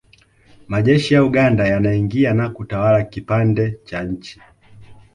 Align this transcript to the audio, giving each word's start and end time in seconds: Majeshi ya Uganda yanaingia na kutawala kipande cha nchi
Majeshi 0.67 1.13
ya 1.13 1.23
Uganda 1.23 1.67
yanaingia 1.67 2.33
na 2.33 2.49
kutawala 2.49 3.03
kipande 3.03 3.79
cha 3.85 4.03
nchi 4.03 4.41